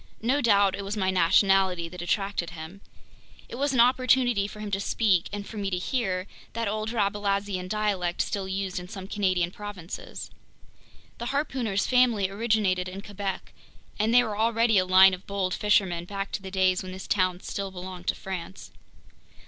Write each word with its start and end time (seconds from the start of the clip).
No 0.23 0.41
doubt 0.41 0.73
it 0.73 0.81
was 0.81 0.97
my 0.97 1.11
nationality 1.11 1.87
that 1.87 2.01
attracted 2.01 2.49
him. 2.49 2.81
It 3.47 3.53
was 3.57 3.71
an 3.71 3.79
opportunity 3.79 4.47
for 4.47 4.59
him 4.59 4.71
to 4.71 4.79
speak, 4.79 5.29
and 5.31 5.45
for 5.45 5.57
me 5.57 5.69
to 5.69 5.77
hear, 5.77 6.25
that 6.53 6.67
old 6.67 6.89
Rabelaisian 6.89 7.67
dialect 7.67 8.23
still 8.23 8.47
used 8.47 8.79
in 8.79 8.87
some 8.87 9.07
Canadian 9.07 9.51
provinces. 9.51 10.31
The 11.19 11.27
harpooner's 11.27 11.85
family 11.85 12.31
originated 12.31 12.89
in 12.89 13.01
Quebec, 13.03 13.53
and 13.99 14.11
they 14.11 14.23
were 14.23 14.35
already 14.39 14.79
a 14.79 14.87
line 14.87 15.13
of 15.13 15.27
bold 15.27 15.53
fishermen 15.53 16.05
back 16.05 16.35
in 16.35 16.41
the 16.41 16.49
days 16.49 16.81
when 16.81 16.93
this 16.93 17.05
town 17.05 17.39
still 17.41 17.69
belonged 17.69 18.07
to 18.07 18.15
France. 18.15 18.71